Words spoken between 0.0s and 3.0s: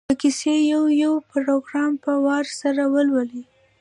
د کیسې یو یو پراګراف په وار سره